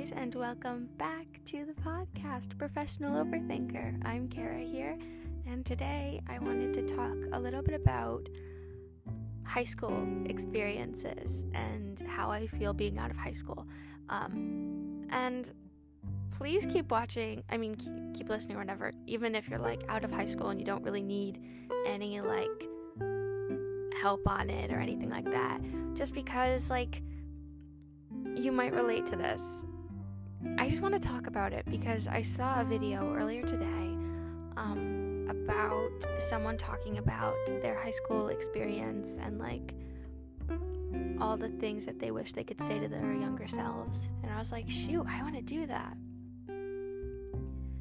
guys, 0.00 0.12
and 0.16 0.34
welcome 0.34 0.88
back 0.96 1.26
to 1.44 1.66
the 1.66 1.74
podcast, 1.82 2.56
Professional 2.56 3.22
Overthinker. 3.22 4.00
I'm 4.02 4.28
Kara 4.28 4.60
here, 4.60 4.96
and 5.46 5.66
today 5.66 6.22
I 6.26 6.38
wanted 6.38 6.72
to 6.74 6.82
talk 6.82 7.16
a 7.32 7.38
little 7.38 7.60
bit 7.60 7.74
about 7.74 8.26
high 9.44 9.64
school 9.64 10.06
experiences 10.24 11.44
and 11.52 12.00
how 12.08 12.30
I 12.30 12.46
feel 12.46 12.72
being 12.72 12.98
out 12.98 13.10
of 13.10 13.16
high 13.18 13.32
school. 13.32 13.66
Um, 14.08 15.06
and 15.10 15.52
please 16.34 16.64
keep 16.64 16.90
watching. 16.90 17.42
I 17.50 17.58
mean, 17.58 17.74
keep, 17.74 17.92
keep 18.14 18.28
listening 18.30 18.56
or 18.56 18.60
whatever, 18.60 18.92
even 19.06 19.34
if 19.34 19.50
you're 19.50 19.58
like 19.58 19.82
out 19.90 20.02
of 20.02 20.10
high 20.10 20.26
school 20.26 20.48
and 20.48 20.58
you 20.58 20.64
don't 20.64 20.82
really 20.82 21.02
need 21.02 21.42
any 21.84 22.22
like 22.22 22.48
help 24.00 24.26
on 24.26 24.48
it 24.48 24.72
or 24.72 24.78
anything 24.78 25.10
like 25.10 25.30
that. 25.30 25.60
Just 25.92 26.14
because, 26.14 26.70
like, 26.70 27.02
you 28.34 28.50
might 28.50 28.72
relate 28.72 29.04
to 29.06 29.16
this. 29.16 29.66
I 30.56 30.68
just 30.68 30.80
want 30.80 30.94
to 30.94 31.00
talk 31.00 31.26
about 31.26 31.52
it 31.52 31.66
because 31.70 32.08
I 32.08 32.22
saw 32.22 32.60
a 32.60 32.64
video 32.64 33.14
earlier 33.14 33.42
today 33.42 33.66
um, 34.56 35.26
about 35.28 35.90
someone 36.18 36.56
talking 36.56 36.98
about 36.98 37.34
their 37.60 37.78
high 37.78 37.90
school 37.90 38.28
experience 38.28 39.18
and 39.20 39.38
like 39.38 39.74
all 41.20 41.36
the 41.36 41.50
things 41.60 41.84
that 41.86 41.98
they 41.98 42.10
wish 42.10 42.32
they 42.32 42.44
could 42.44 42.60
say 42.60 42.78
to 42.78 42.88
their 42.88 43.12
younger 43.12 43.46
selves. 43.46 44.08
And 44.22 44.32
I 44.32 44.38
was 44.38 44.50
like, 44.50 44.68
shoot, 44.68 45.04
I 45.06 45.22
want 45.22 45.34
to 45.34 45.42
do 45.42 45.66
that. 45.66 45.96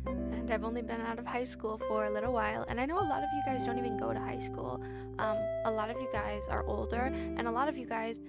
And 0.05 0.51
I've 0.51 0.65
only 0.65 0.81
been 0.81 1.01
out 1.01 1.17
of 1.17 1.25
high 1.25 1.43
school 1.45 1.79
for 1.87 2.05
a 2.05 2.09
little 2.09 2.33
while, 2.33 2.65
and 2.67 2.79
I 2.79 2.85
know 2.85 2.99
a 2.99 3.07
lot 3.07 3.23
of 3.23 3.29
you 3.33 3.41
guys 3.45 3.65
don't 3.65 3.77
even 3.77 3.97
go 3.97 4.11
to 4.11 4.19
high 4.19 4.39
school. 4.39 4.81
Um, 5.19 5.37
a 5.65 5.71
lot 5.71 5.89
of 5.89 6.01
you 6.01 6.07
guys 6.11 6.47
are 6.49 6.65
older, 6.65 7.13
and 7.37 7.47
a 7.47 7.51
lot 7.51 7.67
of 7.69 7.77
you 7.77 7.85
guys 7.85 8.19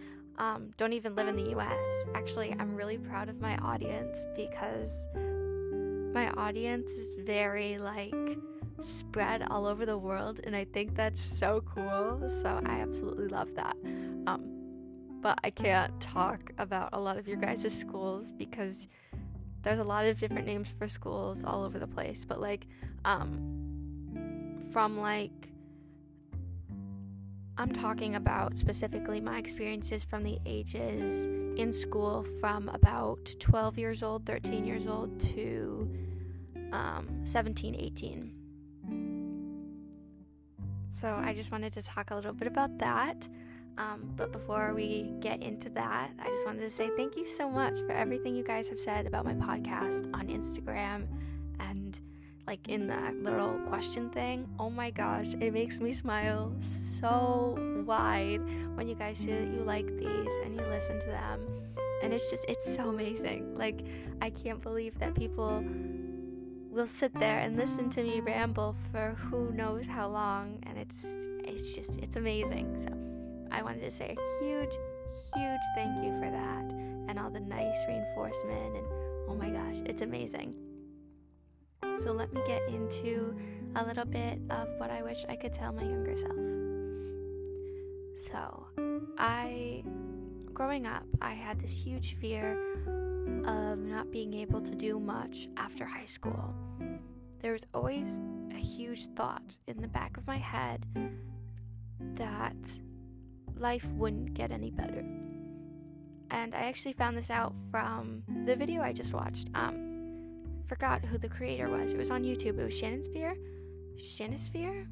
um, 0.40 0.70
don't 0.78 0.94
even 0.94 1.14
live 1.14 1.28
in 1.28 1.36
the 1.36 1.50
US. 1.58 1.84
Actually, 2.14 2.56
I'm 2.58 2.74
really 2.74 2.96
proud 2.96 3.28
of 3.28 3.40
my 3.40 3.56
audience 3.58 4.24
because 4.34 4.90
my 6.14 6.30
audience 6.30 6.90
is 6.90 7.10
very 7.26 7.76
like 7.76 8.38
spread 8.80 9.42
all 9.50 9.66
over 9.66 9.84
the 9.84 9.98
world, 9.98 10.40
and 10.44 10.56
I 10.56 10.64
think 10.64 10.96
that's 10.96 11.20
so 11.20 11.62
cool. 11.74 12.28
So 12.30 12.60
I 12.64 12.80
absolutely 12.80 13.28
love 13.28 13.54
that. 13.54 13.76
Um, 14.26 14.56
but 15.20 15.38
I 15.44 15.50
can't 15.50 16.00
talk 16.00 16.52
about 16.56 16.88
a 16.94 16.98
lot 16.98 17.18
of 17.18 17.28
your 17.28 17.36
guys' 17.36 17.72
schools 17.78 18.32
because 18.32 18.88
there's 19.60 19.78
a 19.78 19.84
lot 19.84 20.06
of 20.06 20.18
different 20.18 20.46
names 20.46 20.74
for 20.78 20.88
schools 20.88 21.44
all 21.44 21.62
over 21.62 21.78
the 21.78 21.86
place. 21.86 22.24
But 22.24 22.40
like, 22.40 22.66
um, 23.04 23.36
from 24.72 24.98
like 24.98 25.49
I'm 27.60 27.72
talking 27.74 28.14
about 28.14 28.56
specifically 28.56 29.20
my 29.20 29.36
experiences 29.36 30.02
from 30.02 30.22
the 30.22 30.38
ages 30.46 31.26
in 31.60 31.74
school 31.74 32.22
from 32.40 32.70
about 32.70 33.34
12 33.38 33.78
years 33.78 34.02
old, 34.02 34.24
13 34.24 34.64
years 34.64 34.86
old 34.86 35.20
to 35.34 35.94
um, 36.72 37.20
17, 37.24 37.74
18. 37.74 38.32
So 40.88 41.08
I 41.22 41.34
just 41.34 41.52
wanted 41.52 41.74
to 41.74 41.82
talk 41.82 42.12
a 42.12 42.14
little 42.14 42.32
bit 42.32 42.48
about 42.48 42.78
that. 42.78 43.28
Um, 43.76 44.10
but 44.16 44.32
before 44.32 44.72
we 44.74 45.12
get 45.20 45.42
into 45.42 45.68
that, 45.68 46.12
I 46.18 46.28
just 46.30 46.46
wanted 46.46 46.62
to 46.62 46.70
say 46.70 46.88
thank 46.96 47.14
you 47.14 47.26
so 47.26 47.50
much 47.50 47.80
for 47.80 47.92
everything 47.92 48.34
you 48.34 48.42
guys 48.42 48.70
have 48.70 48.80
said 48.80 49.06
about 49.06 49.26
my 49.26 49.34
podcast 49.34 50.08
on 50.14 50.28
Instagram 50.28 51.08
and 51.58 52.00
like 52.46 52.70
in 52.70 52.86
that 52.86 53.16
little 53.16 53.58
question 53.68 54.08
thing. 54.08 54.48
Oh 54.58 54.70
my 54.70 54.90
gosh, 54.90 55.34
it 55.34 55.52
makes 55.52 55.78
me 55.78 55.92
smile 55.92 56.54
so 56.60 56.89
wide 57.02 58.40
when 58.76 58.88
you 58.88 58.94
guys 58.94 59.18
say 59.18 59.32
that 59.32 59.52
you 59.54 59.62
like 59.62 59.86
these 59.96 60.34
and 60.44 60.54
you 60.54 60.62
listen 60.62 61.00
to 61.00 61.06
them. 61.06 61.40
And 62.02 62.12
it's 62.12 62.30
just, 62.30 62.44
it's 62.48 62.74
so 62.74 62.88
amazing. 62.88 63.56
Like, 63.56 63.84
I 64.22 64.30
can't 64.30 64.62
believe 64.62 64.98
that 64.98 65.14
people 65.14 65.64
will 66.70 66.86
sit 66.86 67.12
there 67.18 67.38
and 67.38 67.56
listen 67.56 67.90
to 67.90 68.02
me 68.02 68.20
ramble 68.20 68.76
for 68.90 69.16
who 69.16 69.52
knows 69.52 69.86
how 69.86 70.08
long. 70.08 70.62
And 70.64 70.78
it's, 70.78 71.04
it's 71.44 71.72
just, 71.74 71.98
it's 71.98 72.16
amazing. 72.16 72.78
So, 72.78 72.90
I 73.52 73.62
wanted 73.62 73.82
to 73.82 73.90
say 73.90 74.16
a 74.16 74.44
huge, 74.44 74.72
huge 75.34 75.60
thank 75.74 76.04
you 76.04 76.12
for 76.20 76.30
that 76.30 76.72
and 77.08 77.18
all 77.18 77.30
the 77.30 77.40
nice 77.40 77.84
reinforcement. 77.88 78.76
And 78.76 78.86
oh 79.28 79.34
my 79.34 79.50
gosh, 79.50 79.82
it's 79.84 80.02
amazing. 80.02 80.54
So 81.96 82.12
let 82.12 82.32
me 82.32 82.40
get 82.46 82.62
into 82.68 83.36
a 83.74 83.84
little 83.84 84.06
bit 84.06 84.40
of 84.48 84.68
what 84.78 84.90
I 84.90 85.02
wish 85.02 85.24
I 85.28 85.36
could 85.36 85.52
tell 85.52 85.72
my 85.72 85.82
younger 85.82 86.16
self. 86.16 86.69
So, 88.20 88.66
I, 89.16 89.82
growing 90.52 90.86
up, 90.86 91.04
I 91.22 91.32
had 91.32 91.58
this 91.58 91.72
huge 91.72 92.16
fear 92.16 92.58
of 93.46 93.78
not 93.78 94.10
being 94.10 94.34
able 94.34 94.60
to 94.60 94.74
do 94.74 95.00
much 95.00 95.48
after 95.56 95.86
high 95.86 96.04
school. 96.04 96.54
There 97.40 97.52
was 97.52 97.66
always 97.72 98.20
a 98.50 98.58
huge 98.58 99.06
thought 99.16 99.56
in 99.68 99.80
the 99.80 99.88
back 99.88 100.18
of 100.18 100.26
my 100.26 100.36
head 100.36 100.84
that 102.16 102.78
life 103.56 103.90
wouldn't 103.92 104.34
get 104.34 104.50
any 104.50 104.70
better. 104.70 105.02
And 106.30 106.54
I 106.54 106.64
actually 106.64 106.92
found 106.92 107.16
this 107.16 107.30
out 107.30 107.54
from 107.70 108.22
the 108.44 108.54
video 108.54 108.82
I 108.82 108.92
just 108.92 109.14
watched. 109.14 109.48
Um, 109.54 110.42
forgot 110.66 111.02
who 111.06 111.16
the 111.16 111.28
creator 111.28 111.70
was. 111.70 111.94
It 111.94 111.98
was 111.98 112.10
on 112.10 112.22
YouTube. 112.22 112.58
It 112.58 112.64
was 112.64 112.76
Shannon 112.76 113.02
Sphere. 113.02 113.34
Shannon 113.96 114.36
Sphere? 114.36 114.86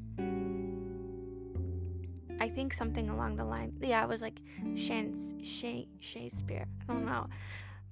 I 2.39 2.49
think 2.49 2.73
something 2.73 3.09
along 3.09 3.35
the 3.35 3.45
line. 3.45 3.73
Yeah, 3.81 4.03
it 4.03 4.07
was 4.07 4.21
like 4.21 4.39
Shan 4.75 5.13
Shay 5.41 5.87
Shakespeare. 5.99 6.65
I 6.87 6.93
don't 6.93 7.05
know, 7.05 7.27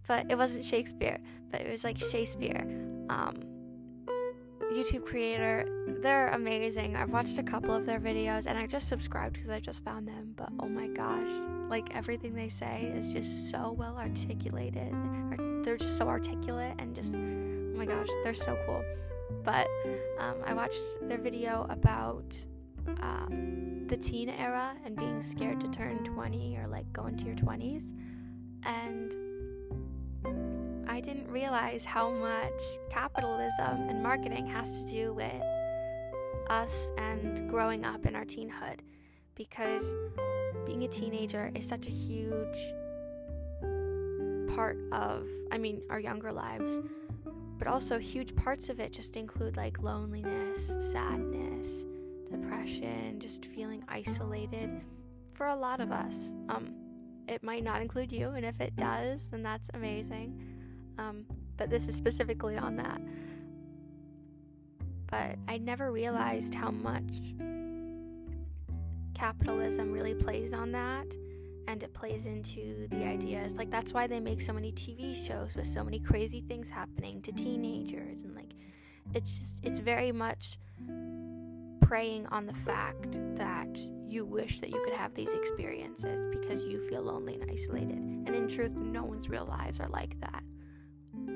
but 0.08 0.30
it 0.30 0.38
wasn't 0.38 0.66
Shakespeare. 0.66 1.20
But 1.52 1.62
it 1.62 1.72
was 1.72 1.84
like 1.84 1.98
Shakespeare. 1.98 2.66
Um, 3.10 3.44
YouTube 4.74 5.06
creator. 5.06 5.66
They're 6.02 6.30
amazing. 6.30 6.96
I've 6.96 7.10
watched 7.10 7.38
a 7.38 7.44
couple 7.44 7.74
of 7.74 7.86
their 7.86 8.00
videos 8.00 8.48
and 8.48 8.58
I 8.58 8.68
just 8.68 8.90
subscribed 8.90 9.36
because 9.36 9.50
I 9.50 9.60
just 9.60 9.84
found 9.84 10.08
them. 10.08 10.34
But 10.36 10.50
oh 10.60 10.68
my 10.68 10.88
gosh, 10.88 11.30
like 11.70 11.96
everything 11.96 12.36
they 12.36 12.50
say 12.50 12.92
is 12.96 13.08
just 13.08 13.50
so 13.50 13.72
well 13.78 13.98
articulated. 13.98 14.94
They're 15.64 15.78
just 15.78 15.98
so 15.98 16.08
articulate 16.08 16.76
and 16.80 16.96
just 16.96 17.16
oh 17.16 17.78
my 17.78 17.86
gosh, 17.86 18.08
they're 18.24 18.34
so 18.34 18.58
cool. 18.66 18.84
But 19.44 19.68
um, 20.20 20.36
I 20.46 20.54
watched 20.54 20.82
their 21.02 21.18
video 21.18 21.66
about 21.70 22.36
um, 23.02 23.86
the 23.88 23.98
teen 23.98 24.30
era 24.30 24.74
and 24.86 24.96
being 24.96 25.22
scared 25.22 25.60
to 25.62 25.68
turn 25.70 26.04
20 26.04 26.58
or 26.58 26.68
like 26.68 26.92
go 26.94 27.08
into 27.08 27.26
your 27.26 27.36
20s. 27.36 27.84
And 28.64 29.16
I 30.90 31.00
didn't 31.00 31.30
realize 31.30 31.86
how 31.86 32.12
much 32.12 32.62
capitalism 32.90 33.90
and 33.90 34.02
marketing 34.02 34.48
has 34.48 34.84
to 34.84 34.92
do 34.92 35.14
with 35.14 35.44
us 36.50 36.92
and 36.98 37.50
growing 37.50 37.86
up 37.86 38.06
in 38.06 38.16
our 38.16 38.26
teenhood 38.26 38.80
because 39.36 39.94
being 40.66 40.84
a 40.84 40.88
teenager 40.88 41.52
is 41.56 41.68
such 41.68 41.88
a 41.88 41.92
huge 41.92 42.58
part 44.56 44.78
of, 44.92 45.28
I 45.52 45.58
mean, 45.58 45.82
our 45.90 46.00
younger 46.00 46.32
lives 46.32 46.82
but 47.58 47.68
also 47.68 47.98
huge 47.98 48.36
parts 48.36 48.70
of 48.70 48.80
it 48.80 48.92
just 48.92 49.18
include 49.18 49.58
like 49.58 49.82
loneliness, 49.82 50.68
sadness, 50.92 51.37
depression, 52.68 53.20
just 53.20 53.46
feeling 53.46 53.84
isolated 53.88 54.82
for 55.34 55.48
a 55.48 55.56
lot 55.56 55.80
of 55.80 55.92
us. 55.92 56.34
Um, 56.50 56.74
it 57.28 57.44
might 57.44 57.64
not 57.64 57.82
include 57.82 58.12
you, 58.12 58.30
and 58.30 58.46
if 58.46 58.60
it 58.60 58.76
does, 58.76 59.28
then 59.28 59.44
that's 59.44 59.70
amazing. 59.74 60.42
Um, 60.98 61.26
but 61.58 61.70
this 61.70 61.88
is 61.88 61.96
specifically 61.96 62.58
on 62.58 62.76
that. 62.78 63.02
But 65.10 65.38
I 65.48 65.58
never 65.58 65.92
realized 65.92 66.54
how 66.54 66.72
much 66.72 67.22
capitalism 69.14 69.92
really 69.92 70.14
plays 70.14 70.54
on 70.54 70.72
that 70.72 71.16
and 71.68 71.82
it 71.82 71.92
plays 71.94 72.28
into 72.28 72.88
the 72.92 73.04
ideas 73.04 73.56
like 73.56 73.72
that's 73.72 73.92
why 73.92 74.06
they 74.06 74.20
make 74.20 74.40
so 74.40 74.54
many 74.54 74.72
tv 74.74 75.16
shows 75.16 75.56
with 75.56 75.66
so 75.66 75.84
many 75.84 75.98
crazy 75.98 76.40
things 76.42 76.70
happening 76.70 77.20
to 77.20 77.32
teenagers 77.32 78.22
and 78.22 78.36
like 78.36 78.54
it's 79.16 79.40
just 79.40 79.66
it's 79.66 79.80
very 79.80 80.12
much 80.12 80.60
preying 81.88 82.26
on 82.28 82.46
the 82.46 82.54
fact 82.54 83.18
that 83.36 83.80
you 84.08 84.26
wish 84.26 84.60
that 84.60 84.70
you 84.70 84.82
could 84.84 84.94
have 84.94 85.14
these 85.14 85.34
experiences 85.34 86.24
because 86.32 86.64
you 86.66 86.80
feel 86.80 87.02
lonely 87.02 87.40
and 87.40 87.50
isolated 87.50 87.98
and 87.98 88.30
in 88.30 88.48
truth 88.48 88.72
no 88.72 89.04
one's 89.04 89.30
real 89.30 89.46
lives 89.46 89.80
are 89.80 89.90
like 89.90 90.20
that 90.20 90.44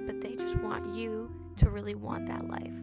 but 0.06 0.20
they 0.20 0.36
just 0.36 0.56
want 0.58 0.94
you 0.94 1.30
to 1.56 1.70
really 1.70 1.96
want 1.96 2.26
that 2.28 2.48
life 2.50 2.74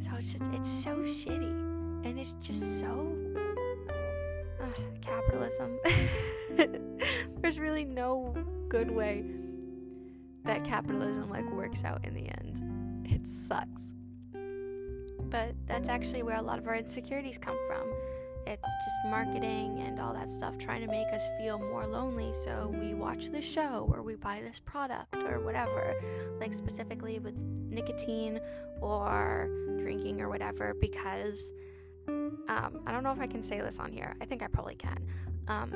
so 0.00 0.10
it's 0.16 0.32
just 0.32 0.50
it's 0.52 0.68
so 0.68 0.96
shitty 1.00 2.04
and 2.04 2.18
it's 2.18 2.34
just 2.34 2.80
so 2.80 3.16
capitalism. 5.00 5.78
There's 7.40 7.58
really 7.58 7.84
no 7.84 8.34
good 8.68 8.90
way 8.90 9.24
that 10.44 10.64
capitalism 10.64 11.30
like 11.30 11.50
works 11.52 11.84
out 11.84 12.06
in 12.06 12.14
the 12.14 12.28
end. 12.28 13.06
It 13.06 13.26
sucks. 13.26 13.94
But 15.30 15.54
that's 15.66 15.88
actually 15.88 16.22
where 16.22 16.36
a 16.36 16.42
lot 16.42 16.58
of 16.58 16.66
our 16.66 16.74
insecurities 16.74 17.38
come 17.38 17.56
from 17.66 17.86
it's 18.46 18.68
just 18.84 19.04
marketing 19.04 19.82
and 19.86 20.00
all 20.00 20.12
that 20.12 20.28
stuff 20.28 20.58
trying 20.58 20.80
to 20.80 20.86
make 20.86 21.06
us 21.12 21.28
feel 21.38 21.58
more 21.58 21.86
lonely. 21.86 22.32
So 22.32 22.74
we 22.80 22.94
watch 22.94 23.30
this 23.30 23.44
show 23.44 23.88
or 23.92 24.02
we 24.02 24.16
buy 24.16 24.40
this 24.42 24.58
product 24.58 25.14
or 25.14 25.40
whatever, 25.40 25.94
like 26.40 26.54
specifically 26.54 27.18
with 27.18 27.36
nicotine 27.68 28.40
or 28.80 29.48
drinking 29.78 30.20
or 30.20 30.28
whatever, 30.28 30.74
because 30.80 31.52
um, 32.08 32.80
I 32.86 32.92
don't 32.92 33.04
know 33.04 33.12
if 33.12 33.20
I 33.20 33.26
can 33.26 33.42
say 33.42 33.60
this 33.60 33.78
on 33.78 33.92
here. 33.92 34.16
I 34.20 34.24
think 34.24 34.42
I 34.42 34.46
probably 34.46 34.74
can. 34.74 34.98
Um, 35.46 35.70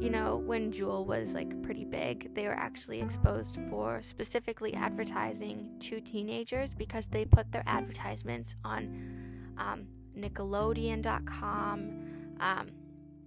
you 0.00 0.10
know, 0.10 0.36
when 0.36 0.70
Juul 0.70 1.06
was 1.06 1.34
like 1.34 1.62
pretty 1.62 1.84
big, 1.84 2.34
they 2.34 2.46
were 2.46 2.54
actually 2.54 3.00
exposed 3.00 3.58
for 3.68 4.02
specifically 4.02 4.74
advertising 4.74 5.70
to 5.80 6.00
teenagers 6.00 6.74
because 6.74 7.08
they 7.08 7.24
put 7.24 7.50
their 7.50 7.64
advertisements 7.66 8.56
on 8.64 9.54
um, 9.56 9.86
Nickelodeon.com, 10.16 12.02
um, 12.40 12.70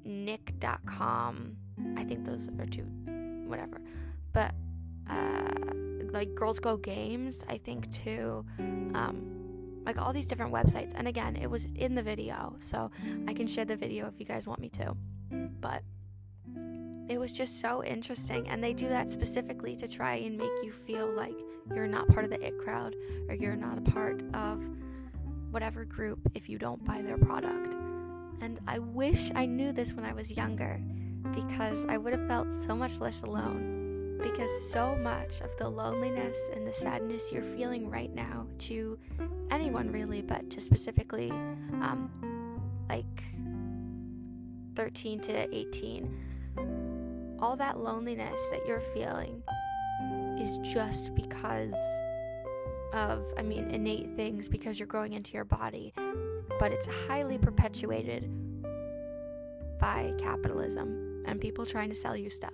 Nick.com. 0.03 1.55
I 1.97 2.03
think 2.03 2.25
those 2.25 2.49
are 2.59 2.65
two, 2.65 2.83
whatever. 3.47 3.81
But 4.31 4.53
uh, 5.09 5.73
like 6.11 6.35
Girls 6.35 6.59
Go 6.59 6.77
Games, 6.77 7.43
I 7.49 7.57
think 7.57 7.91
too. 7.91 8.45
Um, 8.59 9.35
like 9.85 9.97
all 9.99 10.13
these 10.13 10.27
different 10.27 10.53
websites. 10.53 10.93
And 10.95 11.07
again, 11.07 11.35
it 11.35 11.49
was 11.49 11.67
in 11.75 11.95
the 11.95 12.03
video, 12.03 12.55
so 12.59 12.91
I 13.27 13.33
can 13.33 13.47
share 13.47 13.65
the 13.65 13.75
video 13.75 14.07
if 14.07 14.19
you 14.19 14.25
guys 14.25 14.45
want 14.45 14.59
me 14.59 14.69
to. 14.69 14.95
But 15.61 15.81
it 17.09 17.19
was 17.19 17.33
just 17.33 17.59
so 17.59 17.83
interesting. 17.83 18.47
And 18.47 18.63
they 18.63 18.73
do 18.73 18.87
that 18.87 19.09
specifically 19.09 19.75
to 19.77 19.87
try 19.87 20.15
and 20.15 20.37
make 20.37 20.51
you 20.63 20.71
feel 20.71 21.11
like 21.11 21.35
you're 21.73 21.87
not 21.87 22.07
part 22.07 22.23
of 22.23 22.29
the 22.29 22.41
it 22.45 22.57
crowd 22.59 22.95
or 23.27 23.35
you're 23.35 23.55
not 23.55 23.79
a 23.79 23.81
part 23.81 24.23
of 24.33 24.63
whatever 25.51 25.83
group 25.85 26.19
if 26.35 26.47
you 26.47 26.59
don't 26.59 26.83
buy 26.85 27.01
their 27.01 27.17
product. 27.17 27.75
And 28.41 28.59
I 28.67 28.79
wish 28.79 29.31
I 29.35 29.47
knew 29.47 29.71
this 29.71 29.93
when 29.93 30.05
I 30.05 30.13
was 30.13 30.31
younger 30.31 30.79
because 31.33 31.83
I 31.89 31.97
would 31.97 32.13
have 32.13 32.27
felt 32.27 32.51
so 32.51 32.75
much 32.75 32.99
less 32.99 33.23
alone. 33.23 34.19
Because 34.21 34.51
so 34.69 34.95
much 34.97 35.39
of 35.41 35.55
the 35.57 35.67
loneliness 35.67 36.37
and 36.53 36.67
the 36.67 36.73
sadness 36.73 37.31
you're 37.31 37.41
feeling 37.41 37.89
right 37.89 38.13
now, 38.13 38.45
to 38.59 38.99
anyone 39.49 39.91
really, 39.91 40.21
but 40.21 40.49
to 40.49 40.61
specifically 40.61 41.31
um, 41.31 42.11
like 42.89 43.23
13 44.75 45.21
to 45.21 45.55
18, 45.55 46.17
all 47.41 47.55
that 47.55 47.79
loneliness 47.79 48.39
that 48.51 48.65
you're 48.67 48.79
feeling 48.79 49.41
is 50.37 50.57
just 50.59 51.15
because 51.15 51.75
of, 52.93 53.33
I 53.37 53.41
mean, 53.41 53.69
innate 53.69 54.15
things 54.15 54.47
because 54.47 54.79
you're 54.79 54.87
growing 54.87 55.13
into 55.13 55.33
your 55.33 55.45
body, 55.45 55.93
but 56.59 56.71
it's 56.71 56.87
highly 57.07 57.37
perpetuated 57.37 58.29
by 59.79 60.13
capitalism 60.19 61.23
and 61.25 61.39
people 61.39 61.65
trying 61.65 61.89
to 61.89 61.95
sell 61.95 62.15
you 62.15 62.29
stuff. 62.29 62.51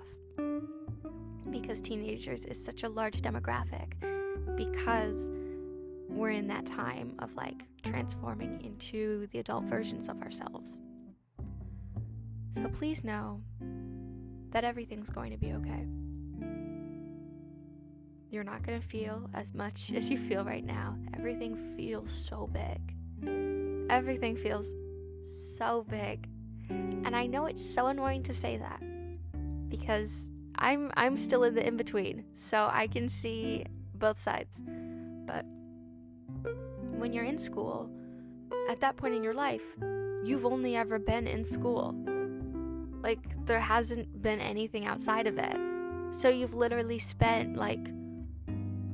Because 1.49 1.81
teenagers 1.81 2.45
is 2.45 2.63
such 2.63 2.83
a 2.83 2.89
large 2.89 3.21
demographic, 3.21 3.93
because 4.55 5.31
we're 6.09 6.31
in 6.31 6.47
that 6.47 6.65
time 6.65 7.15
of 7.19 7.33
like 7.35 7.63
transforming 7.83 8.61
into 8.63 9.27
the 9.27 9.39
adult 9.39 9.63
versions 9.65 10.09
of 10.09 10.21
ourselves. 10.21 10.81
So 12.55 12.67
please 12.69 13.03
know 13.03 13.41
that 14.55 14.63
everything's 14.63 15.09
going 15.09 15.31
to 15.31 15.37
be 15.37 15.51
okay. 15.51 15.85
You're 18.31 18.45
not 18.45 18.63
going 18.63 18.79
to 18.79 18.87
feel 18.87 19.29
as 19.33 19.53
much 19.53 19.91
as 19.95 20.09
you 20.09 20.17
feel 20.17 20.45
right 20.45 20.63
now. 20.63 20.97
Everything 21.13 21.57
feels 21.75 22.13
so 22.13 22.47
big. 22.47 23.89
Everything 23.89 24.37
feels 24.37 24.71
so 25.57 25.85
big. 25.89 26.29
And 26.69 27.13
I 27.17 27.27
know 27.27 27.47
it's 27.47 27.65
so 27.65 27.87
annoying 27.87 28.23
to 28.23 28.33
say 28.33 28.55
that 28.55 28.81
because 29.67 30.29
I'm 30.57 30.89
I'm 30.95 31.17
still 31.17 31.43
in 31.43 31.53
the 31.53 31.67
in 31.67 31.75
between. 31.75 32.23
So 32.35 32.69
I 32.71 32.87
can 32.87 33.09
see 33.09 33.65
both 33.95 34.17
sides. 34.17 34.61
But 35.27 35.45
when 36.97 37.11
you're 37.11 37.25
in 37.25 37.37
school, 37.37 37.89
at 38.69 38.79
that 38.79 38.95
point 38.95 39.15
in 39.15 39.21
your 39.21 39.33
life, 39.33 39.65
you've 40.23 40.45
only 40.45 40.77
ever 40.77 40.97
been 40.97 41.27
in 41.27 41.43
school. 41.43 41.93
Like 43.05 43.45
there 43.45 43.59
hasn't 43.59 44.23
been 44.23 44.39
anything 44.41 44.87
outside 44.87 45.27
of 45.27 45.37
it. 45.37 45.55
So 46.09 46.27
you've 46.27 46.55
literally 46.55 46.97
spent 46.97 47.55
like 47.55 47.87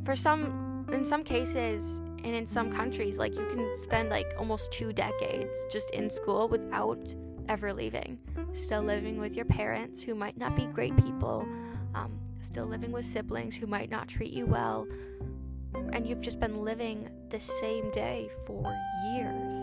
for 0.04 0.18
some 0.18 0.86
in 0.92 1.06
some 1.06 1.24
cases 1.24 2.02
and 2.26 2.36
in 2.36 2.46
some 2.46 2.74
countries 2.74 3.18
like 3.18 3.34
you 3.38 3.46
can 3.46 3.74
spend 3.78 4.10
like 4.10 4.28
almost 4.38 4.70
two 4.74 4.92
decades 4.92 5.58
just 5.72 5.90
in 5.92 6.10
school 6.10 6.50
without 6.50 7.16
ever 7.48 7.72
leaving. 7.72 8.20
Still 8.52 8.82
living 8.82 9.18
with 9.18 9.34
your 9.34 9.46
parents 9.46 10.02
who 10.02 10.14
might 10.14 10.38
not 10.38 10.58
be 10.58 10.66
great 10.66 10.98
people 10.98 11.48
um, 11.96 12.12
still 12.42 12.66
living 12.66 12.92
with 12.92 13.06
siblings 13.06 13.56
who 13.56 13.66
might 13.66 13.90
not 13.90 14.10
treat 14.10 14.34
you 14.34 14.46
well. 14.46 14.90
And 15.94 16.06
you've 16.06 16.22
just 16.22 16.42
been 16.42 16.58
living 16.66 17.10
the 17.30 17.40
same 17.40 17.90
day 17.92 18.30
for 18.46 18.78
years. 19.14 19.54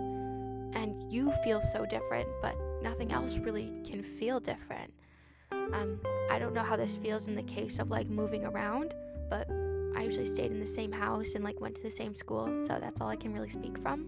And 0.73 1.13
you 1.13 1.33
feel 1.45 1.61
so 1.61 1.85
different 1.85 2.29
but 2.41 2.57
nothing 2.83 3.13
else 3.13 3.37
really 3.37 3.73
can 3.85 4.03
feel 4.03 4.41
different 4.41 4.93
um, 5.53 6.01
i 6.31 6.39
don't 6.39 6.55
know 6.55 6.63
how 6.63 6.77
this 6.77 6.97
feels 6.97 7.29
in 7.29 7.35
the 7.35 7.43
case 7.43 7.79
of 7.79 7.91
like 7.91 8.09
moving 8.09 8.45
around 8.45 8.95
but 9.31 9.49
I 9.99 10.03
usually 10.03 10.27
stayed 10.27 10.53
in 10.53 10.61
the 10.61 10.67
same 10.67 10.93
house 10.93 11.35
and 11.35 11.43
like 11.43 11.61
went 11.61 11.75
to 11.75 11.83
the 11.83 11.91
same 11.91 12.15
school, 12.15 12.47
so 12.69 12.79
that's 12.81 13.01
all 13.01 13.09
I 13.09 13.17
can 13.17 13.33
really 13.33 13.49
speak 13.49 13.77
from. 13.79 14.07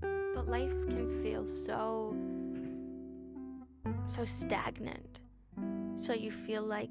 But 0.00 0.46
life 0.46 0.70
can 0.86 1.10
feel 1.22 1.44
so 1.44 2.14
so 4.06 4.24
stagnant. 4.24 5.20
So 5.96 6.12
you 6.12 6.30
feel 6.30 6.62
like 6.62 6.90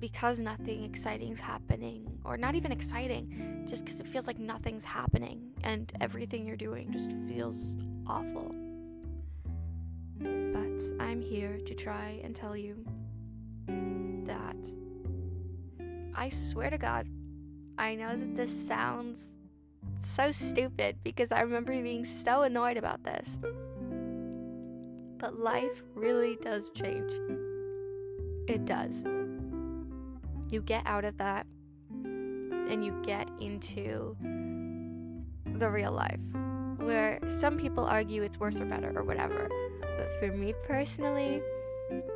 because 0.00 0.38
nothing 0.38 0.84
exciting 0.84 1.32
is 1.32 1.40
happening, 1.40 2.18
or 2.24 2.36
not 2.36 2.54
even 2.54 2.72
exciting, 2.72 3.64
just 3.68 3.84
because 3.84 4.00
it 4.00 4.06
feels 4.06 4.26
like 4.26 4.38
nothing's 4.38 4.84
happening 4.84 5.50
and 5.64 5.92
everything 6.00 6.46
you're 6.46 6.56
doing 6.56 6.90
just 6.92 7.10
feels 7.26 7.76
awful. 8.06 8.54
But 10.18 10.82
I'm 11.00 11.20
here 11.20 11.58
to 11.66 11.74
try 11.74 12.20
and 12.22 12.34
tell 12.34 12.56
you 12.56 12.84
that. 14.24 14.56
I 16.14 16.28
swear 16.28 16.70
to 16.70 16.78
God, 16.78 17.08
I 17.78 17.94
know 17.94 18.16
that 18.16 18.34
this 18.34 18.66
sounds 18.66 19.28
so 20.00 20.32
stupid 20.32 20.96
because 21.04 21.32
I 21.32 21.40
remember 21.40 21.72
being 21.80 22.04
so 22.04 22.42
annoyed 22.42 22.76
about 22.76 23.04
this. 23.04 23.38
But 25.18 25.38
life 25.38 25.82
really 25.94 26.36
does 26.42 26.70
change. 26.70 27.12
It 28.48 28.64
does. 28.64 29.04
You 30.50 30.62
get 30.62 30.82
out 30.86 31.04
of 31.04 31.16
that 31.18 31.46
and 32.02 32.84
you 32.84 32.92
get 33.02 33.28
into 33.40 34.16
the 35.46 35.68
real 35.70 35.92
life 35.92 36.20
where 36.78 37.18
some 37.28 37.58
people 37.58 37.84
argue 37.84 38.22
it's 38.22 38.38
worse 38.38 38.60
or 38.60 38.64
better 38.64 38.92
or 38.96 39.04
whatever. 39.04 39.48
But 39.80 40.10
for 40.20 40.34
me 40.34 40.54
personally, 40.66 41.42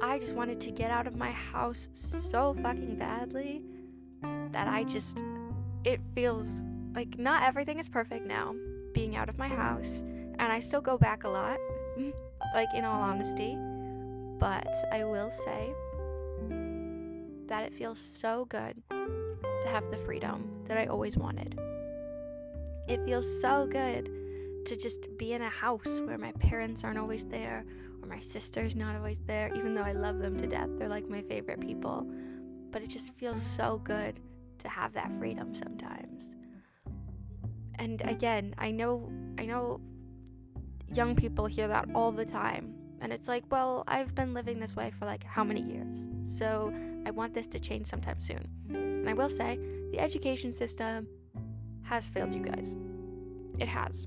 I 0.00 0.18
just 0.18 0.34
wanted 0.34 0.60
to 0.62 0.70
get 0.70 0.90
out 0.90 1.06
of 1.06 1.16
my 1.16 1.30
house 1.30 1.88
so 1.92 2.54
fucking 2.54 2.96
badly 2.96 3.62
that 4.52 4.68
I 4.68 4.84
just, 4.84 5.22
it 5.84 6.00
feels 6.14 6.64
like 6.94 7.18
not 7.18 7.42
everything 7.42 7.78
is 7.78 7.88
perfect 7.88 8.26
now, 8.26 8.54
being 8.92 9.16
out 9.16 9.28
of 9.28 9.38
my 9.38 9.48
house. 9.48 10.04
And 10.38 10.52
I 10.52 10.60
still 10.60 10.80
go 10.80 10.98
back 10.98 11.24
a 11.24 11.28
lot, 11.28 11.58
like 12.54 12.68
in 12.74 12.84
all 12.84 13.00
honesty. 13.00 13.56
But 14.38 14.66
I 14.92 15.04
will 15.04 15.30
say 15.30 15.72
that 17.52 17.64
it 17.64 17.74
feels 17.74 17.98
so 17.98 18.46
good 18.46 18.82
to 18.88 19.68
have 19.68 19.90
the 19.90 19.96
freedom 19.98 20.64
that 20.66 20.78
I 20.78 20.86
always 20.86 21.18
wanted. 21.18 21.60
It 22.88 23.04
feels 23.04 23.26
so 23.42 23.66
good 23.70 24.08
to 24.64 24.74
just 24.74 25.06
be 25.18 25.34
in 25.34 25.42
a 25.42 25.50
house 25.50 26.00
where 26.00 26.16
my 26.16 26.32
parents 26.32 26.82
aren't 26.82 26.96
always 26.96 27.26
there 27.26 27.66
or 28.00 28.08
my 28.08 28.20
sister's 28.20 28.74
not 28.74 28.96
always 28.96 29.18
there, 29.26 29.52
even 29.54 29.74
though 29.74 29.82
I 29.82 29.92
love 29.92 30.20
them 30.20 30.38
to 30.38 30.46
death. 30.46 30.70
They're 30.78 30.88
like 30.88 31.10
my 31.10 31.20
favorite 31.20 31.60
people. 31.60 32.10
But 32.70 32.80
it 32.80 32.88
just 32.88 33.12
feels 33.18 33.42
so 33.42 33.82
good 33.84 34.18
to 34.60 34.68
have 34.70 34.94
that 34.94 35.12
freedom 35.18 35.54
sometimes. 35.54 36.30
And 37.74 38.00
again, 38.00 38.54
I 38.56 38.70
know 38.70 39.12
I 39.36 39.44
know 39.44 39.78
young 40.94 41.14
people 41.14 41.44
hear 41.44 41.68
that 41.68 41.86
all 41.94 42.12
the 42.12 42.24
time. 42.24 42.72
And 43.02 43.12
it's 43.12 43.28
like, 43.28 43.44
well, 43.50 43.84
I've 43.86 44.14
been 44.14 44.32
living 44.32 44.58
this 44.58 44.74
way 44.74 44.90
for 44.90 45.04
like 45.04 45.22
how 45.22 45.44
many 45.44 45.60
years? 45.60 46.06
So 46.24 46.72
I 47.06 47.10
want 47.10 47.34
this 47.34 47.46
to 47.48 47.58
change 47.58 47.86
sometime 47.86 48.20
soon. 48.20 48.48
And 48.70 49.08
I 49.08 49.12
will 49.12 49.28
say, 49.28 49.58
the 49.90 50.00
education 50.00 50.52
system 50.52 51.06
has 51.82 52.08
failed 52.08 52.32
you 52.32 52.42
guys. 52.42 52.76
It 53.58 53.68
has. 53.68 54.06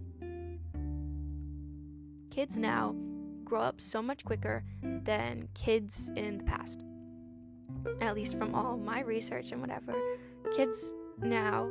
Kids 2.32 2.58
now 2.58 2.96
grow 3.44 3.62
up 3.62 3.80
so 3.80 4.02
much 4.02 4.26
quicker 4.26 4.64
than 4.82 5.48
kids 5.54 6.12
in 6.16 6.40
the 6.40 6.44
past. 6.44 6.84
At 8.02 8.16
least 8.16 8.38
from 8.38 8.56
all 8.56 8.78
my 8.78 9.02
research 9.02 9.52
and 9.52 9.62
whatever, 9.62 9.94
kids 10.56 10.94
now 11.20 11.70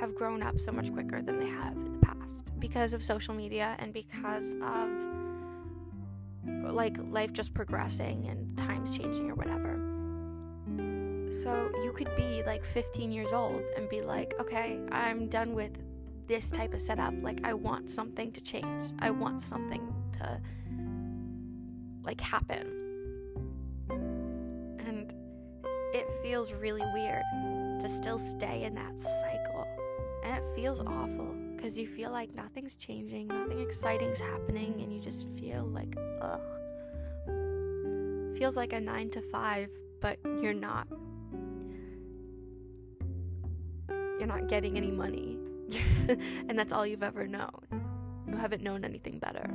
have 0.00 0.14
grown 0.14 0.42
up 0.42 0.60
so 0.60 0.70
much 0.72 0.92
quicker 0.92 1.22
than 1.22 1.38
they 1.40 1.48
have 1.48 1.72
in 1.72 1.92
the 1.92 1.98
past. 1.98 2.44
because 2.58 2.94
of 2.94 3.02
social 3.02 3.34
media 3.34 3.76
and 3.78 3.92
because 3.92 4.56
of 4.62 4.88
like 6.72 6.96
life 7.10 7.32
just 7.32 7.54
progressing 7.54 8.26
and 8.28 8.56
times 8.56 8.96
changing 8.96 9.30
or 9.30 9.34
whatever. 9.34 9.85
So 11.42 11.70
you 11.84 11.92
could 11.92 12.14
be 12.16 12.42
like 12.44 12.64
15 12.64 13.12
years 13.12 13.32
old 13.32 13.62
and 13.76 13.88
be 13.88 14.00
like, 14.00 14.34
okay, 14.40 14.80
I'm 14.90 15.28
done 15.28 15.54
with 15.54 15.72
this 16.26 16.50
type 16.50 16.72
of 16.72 16.80
setup. 16.80 17.14
Like, 17.22 17.40
I 17.44 17.52
want 17.52 17.90
something 17.90 18.32
to 18.32 18.40
change. 18.40 18.84
I 19.00 19.10
want 19.10 19.42
something 19.42 19.92
to 20.18 20.40
like 22.02 22.20
happen. 22.20 22.72
And 23.90 25.12
it 25.92 26.10
feels 26.22 26.52
really 26.52 26.84
weird 26.94 27.24
to 27.80 27.88
still 27.88 28.18
stay 28.18 28.64
in 28.64 28.74
that 28.74 28.98
cycle. 28.98 29.66
And 30.24 30.36
it 30.36 30.44
feels 30.54 30.80
awful 30.80 31.34
because 31.54 31.76
you 31.76 31.86
feel 31.86 32.10
like 32.10 32.34
nothing's 32.34 32.76
changing, 32.76 33.28
nothing 33.28 33.60
exciting's 33.60 34.20
happening, 34.20 34.80
and 34.80 34.92
you 34.92 35.00
just 35.00 35.28
feel 35.30 35.64
like, 35.66 35.96
ugh. 36.20 36.40
Feels 38.38 38.56
like 38.56 38.72
a 38.72 38.80
nine 38.80 39.10
to 39.10 39.20
five, 39.20 39.70
but 40.00 40.18
you're 40.40 40.54
not. 40.54 40.86
You're 44.18 44.28
not 44.28 44.48
getting 44.48 44.76
any 44.76 44.90
money. 44.90 45.38
and 46.08 46.58
that's 46.58 46.72
all 46.72 46.86
you've 46.86 47.02
ever 47.02 47.26
known. 47.26 47.60
You 48.28 48.36
haven't 48.36 48.62
known 48.62 48.84
anything 48.84 49.18
better. 49.18 49.50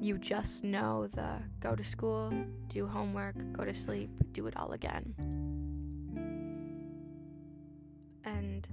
You 0.00 0.18
just 0.18 0.64
know 0.64 1.06
the 1.06 1.38
go 1.60 1.74
to 1.74 1.82
school, 1.82 2.32
do 2.68 2.86
homework, 2.86 3.36
go 3.52 3.64
to 3.64 3.74
sleep, 3.74 4.10
do 4.32 4.46
it 4.46 4.56
all 4.56 4.72
again. 4.72 5.14
And 8.24 8.68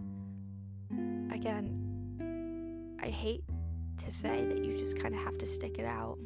again, 1.32 2.98
I 3.02 3.08
hate 3.08 3.44
to 3.98 4.12
say 4.12 4.46
that 4.46 4.64
you 4.66 4.78
just 4.78 5.00
kind 5.00 5.16
of 5.16 5.22
have 5.22 5.38
to 5.38 5.46
stick 5.46 5.78
it 5.78 5.86
out 5.86 6.18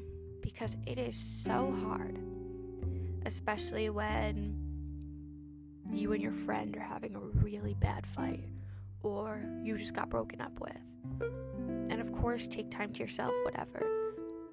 because 0.42 0.78
it 0.88 0.98
is 0.98 1.16
so 1.16 1.76
hard, 1.84 2.18
especially 3.26 3.90
when 3.90 4.56
you 5.92 6.14
and 6.14 6.22
your 6.24 6.32
friend 6.32 6.76
are 6.76 6.82
having 6.82 7.16
a 7.16 7.20
really 7.20 7.76
bad 7.76 8.08
fight 8.08 8.44
or 9.06 9.40
you 9.62 9.78
just 9.78 9.94
got 9.94 10.10
broken 10.10 10.42
up 10.42 10.60
with. 10.60 10.76
And 11.90 12.02
of 12.02 12.12
course, 12.12 12.48
take 12.48 12.72
time 12.72 12.92
to 12.94 13.00
yourself, 13.00 13.32
whatever. 13.44 13.86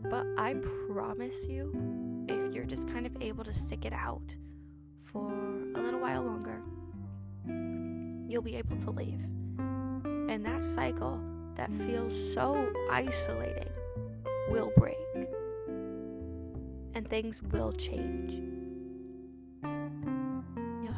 But 0.01 0.27
I 0.37 0.55
promise 0.93 1.47
you, 1.47 1.73
if 2.29 2.55
you're 2.55 2.67
just 2.67 2.87
kind 2.89 3.07
of 3.07 3.17
able 3.21 3.45
to 3.45 3.55
stick 3.55 3.85
it 3.87 3.93
out 3.95 4.35
for 5.01 5.33
a 5.75 5.81
little 5.81 6.01
while 6.01 6.23
longer, 6.23 6.63
you'll 8.29 8.43
be 8.43 8.57
able 8.57 8.77
to 8.77 8.91
leave. 8.91 9.25
And 9.59 10.45
that 10.45 10.63
cycle 10.63 11.21
that 11.55 11.73
feels 11.73 12.15
so 12.35 12.71
isolating 12.91 13.69
will 14.51 14.71
break. 14.77 14.97
And 16.95 17.09
things 17.09 17.43
will 17.43 17.73
change 17.73 18.52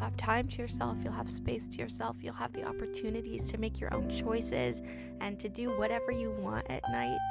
have 0.04 0.16
time 0.16 0.46
to 0.46 0.58
yourself, 0.58 0.98
you'll 1.02 1.14
have 1.14 1.30
space 1.30 1.66
to 1.66 1.78
yourself, 1.78 2.22
you'll 2.22 2.34
have 2.34 2.52
the 2.52 2.62
opportunities 2.62 3.48
to 3.48 3.56
make 3.58 3.80
your 3.80 3.92
own 3.94 4.08
choices 4.10 4.82
and 5.20 5.40
to 5.40 5.48
do 5.48 5.70
whatever 5.78 6.12
you 6.12 6.30
want 6.40 6.64
at 6.70 6.82
nights. 6.90 7.22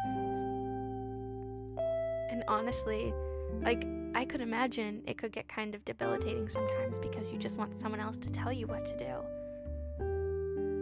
And 2.32 2.44
honestly, 2.48 3.14
like, 3.62 3.86
I 4.16 4.26
could 4.26 4.42
imagine 4.42 5.04
it 5.06 5.20
could 5.20 5.32
get 5.32 5.48
kind 5.48 5.76
of 5.76 5.86
debilitating 5.86 6.50
sometimes 6.50 6.98
because 6.98 7.32
you 7.32 7.38
just 7.38 7.58
want 7.58 7.76
someone 7.76 8.02
else 8.02 8.18
to 8.18 8.32
tell 8.32 8.52
you 8.52 8.66
what 8.66 8.86
to 8.88 8.98
do. 8.98 9.16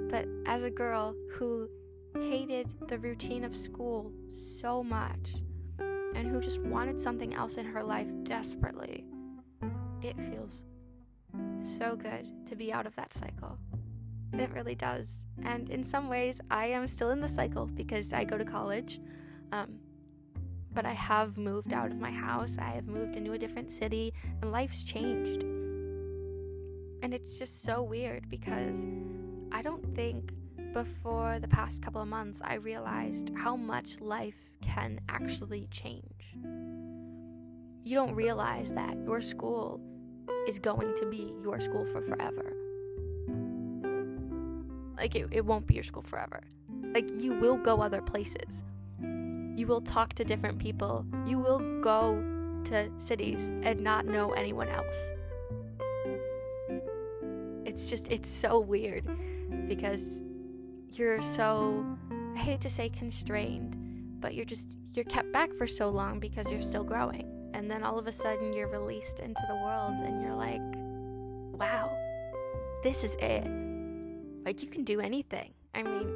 But 0.10 0.28
as 0.50 0.64
a 0.64 0.70
girl 0.70 1.14
who 1.34 1.70
hated 2.16 2.74
the 2.88 3.00
routine 3.00 3.44
of 3.44 3.54
school 3.54 4.14
so 4.34 4.82
much 4.82 5.36
and 6.16 6.26
who 6.28 6.40
just 6.40 6.62
wanted 6.62 7.00
something 7.00 7.34
else 7.34 7.58
in 7.58 7.66
her 7.66 7.84
life 7.84 8.08
desperately, 8.24 9.06
it 10.02 10.18
feels 10.18 10.64
so 11.62 11.96
good 11.96 12.28
to 12.48 12.56
be 12.56 12.72
out 12.74 12.86
of 12.86 12.96
that 12.96 13.14
cycle. 13.14 13.58
It 14.34 14.52
really 14.54 14.76
does. 14.76 15.24
And 15.44 15.70
in 15.70 15.84
some 15.84 16.08
ways, 16.08 16.40
I 16.50 16.68
am 16.68 16.88
still 16.88 17.12
in 17.12 17.20
the 17.20 17.30
cycle 17.30 17.66
because 17.66 18.14
I 18.14 18.24
go 18.24 18.38
to 18.38 18.46
college. 18.46 19.02
Um, 19.52 19.80
but 20.74 20.86
I 20.86 20.94
have 20.94 21.38
moved 21.38 21.74
out 21.74 21.92
of 21.92 22.00
my 22.00 22.12
house, 22.12 22.58
I 22.58 22.70
have 22.72 22.88
moved 22.88 23.18
into 23.18 23.34
a 23.34 23.38
different 23.38 23.70
city, 23.70 24.14
and 24.42 24.52
life's 24.52 24.84
changed. 24.84 25.44
And 27.04 27.14
it's 27.14 27.38
just 27.38 27.64
so 27.64 27.82
weird 27.82 28.30
because 28.30 28.86
I 29.52 29.62
don't 29.62 29.94
think 29.96 30.32
before 30.74 31.40
the 31.40 31.48
past 31.48 31.82
couple 31.82 32.02
of 32.02 32.08
months 32.08 32.42
I 32.42 32.54
realized 32.54 33.32
how 33.36 33.58
much 33.58 34.00
life 34.00 34.52
can 34.62 35.02
actually 35.10 35.68
change. 35.72 36.38
You 37.84 37.96
don't 37.96 38.16
realize 38.16 38.72
that 38.74 38.96
your 39.04 39.20
school 39.20 39.82
is 40.48 40.60
going 40.60 40.94
to 40.98 41.06
be 41.06 41.34
your 41.42 41.60
school 41.60 41.86
for 41.86 42.02
forever. 42.02 42.54
Like, 44.98 45.16
it, 45.16 45.28
it 45.32 45.46
won't 45.46 45.66
be 45.68 45.76
your 45.76 45.84
school 45.84 46.04
forever. 46.04 46.42
Like, 46.94 47.10
you 47.16 47.34
will 47.34 47.58
go 47.58 47.82
other 47.82 48.02
places. 48.02 48.64
You 49.02 49.66
will 49.68 49.82
talk 49.82 50.14
to 50.14 50.24
different 50.24 50.60
people. 50.60 51.06
You 51.26 51.40
will 51.40 51.82
go 51.82 52.24
to 52.66 52.92
cities 53.00 53.50
and 53.64 53.82
not 53.82 54.06
know 54.06 54.34
anyone 54.34 54.68
else. 54.68 55.12
It's 57.66 57.88
just, 57.88 58.12
it's 58.12 58.30
so 58.30 58.60
weird 58.60 59.06
because 59.68 60.22
you're 60.92 61.22
so, 61.22 61.86
I 62.36 62.40
hate 62.40 62.62
to 62.62 62.70
say 62.70 62.90
constrained, 62.90 63.76
but 64.20 64.36
you're 64.36 64.46
just, 64.46 64.78
you're 64.94 65.06
kept 65.06 65.32
back 65.32 65.54
for 65.54 65.66
so 65.66 65.90
long 65.90 66.20
because 66.20 66.52
you're 66.52 66.62
still 66.62 66.84
growing 66.84 67.41
and 67.54 67.70
then 67.70 67.84
all 67.84 68.00
of 68.00 68.08
a 68.08 68.12
sudden 68.12 68.54
you're 68.54 68.68
released 68.68 69.20
into 69.20 69.42
the 69.48 69.56
world 69.56 69.96
and 70.00 70.22
you're 70.22 70.36
like, 70.36 70.62
wow, 71.60 71.96
this 72.84 73.04
is 73.04 73.16
it. 73.20 73.46
Like, 74.46 74.64
you 74.64 74.70
can 74.70 74.84
do 74.84 75.00
anything. 75.00 75.54
I 75.76 75.84
mean, 75.84 76.12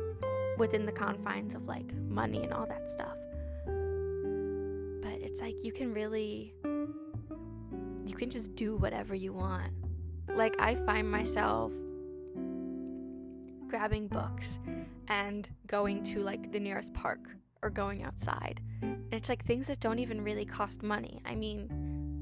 within 0.57 0.85
the 0.85 0.91
confines 0.91 1.53
of 1.53 1.65
like 1.65 1.93
money 1.93 2.43
and 2.43 2.51
all 2.51 2.65
that 2.65 2.89
stuff. 2.89 3.15
But 3.65 5.21
it's 5.21 5.41
like 5.41 5.55
you 5.63 5.71
can 5.71 5.93
really, 5.93 6.53
you 8.05 8.15
can 8.15 8.29
just 8.29 8.55
do 8.55 8.75
whatever 8.75 9.13
you 9.13 9.33
want. 9.33 9.71
Like, 10.33 10.59
I 10.59 10.75
find 10.75 11.09
myself 11.09 11.71
grabbing 13.67 14.07
books 14.07 14.59
and 15.07 15.49
going 15.67 16.03
to 16.03 16.19
like 16.19 16.51
the 16.51 16.59
nearest 16.59 16.93
park 16.93 17.19
or 17.61 17.69
going 17.69 18.03
outside 18.03 18.61
it's 19.15 19.29
like 19.29 19.45
things 19.45 19.67
that 19.67 19.79
don't 19.79 19.99
even 19.99 20.23
really 20.23 20.45
cost 20.45 20.83
money. 20.83 21.21
I 21.25 21.35
mean, 21.35 21.67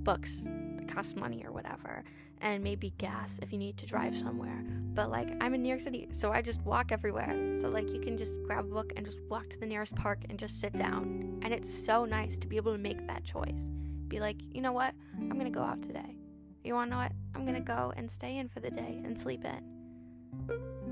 books 0.03 0.47
cost 0.87 1.15
money 1.15 1.43
or 1.45 1.51
whatever, 1.51 2.03
and 2.41 2.63
maybe 2.63 2.93
gas 2.97 3.39
if 3.41 3.51
you 3.51 3.57
need 3.57 3.77
to 3.77 3.85
drive 3.85 4.15
somewhere. 4.15 4.63
But 4.93 5.09
like, 5.09 5.29
I'm 5.41 5.53
in 5.53 5.63
New 5.63 5.69
York 5.69 5.81
City, 5.81 6.07
so 6.11 6.31
I 6.31 6.41
just 6.41 6.61
walk 6.63 6.91
everywhere. 6.91 7.55
So, 7.59 7.69
like, 7.69 7.91
you 7.91 7.99
can 7.99 8.17
just 8.17 8.43
grab 8.43 8.65
a 8.65 8.67
book 8.67 8.93
and 8.95 9.05
just 9.05 9.21
walk 9.29 9.49
to 9.49 9.59
the 9.59 9.65
nearest 9.65 9.95
park 9.95 10.19
and 10.29 10.37
just 10.37 10.59
sit 10.59 10.73
down. 10.73 11.39
And 11.41 11.53
it's 11.53 11.73
so 11.73 12.05
nice 12.05 12.37
to 12.37 12.47
be 12.47 12.57
able 12.57 12.73
to 12.73 12.77
make 12.77 13.05
that 13.07 13.23
choice. 13.23 13.71
Be 14.07 14.19
like, 14.19 14.37
you 14.53 14.61
know 14.61 14.73
what? 14.73 14.93
I'm 15.17 15.37
gonna 15.37 15.49
go 15.49 15.63
out 15.63 15.81
today. 15.81 16.15
You 16.63 16.75
wanna 16.75 16.91
know 16.91 16.97
what? 16.97 17.11
I'm 17.33 17.45
gonna 17.45 17.61
go 17.61 17.93
and 17.95 18.09
stay 18.09 18.37
in 18.37 18.47
for 18.47 18.59
the 18.59 18.69
day 18.69 19.01
and 19.03 19.19
sleep 19.19 19.43
in. 19.45 19.63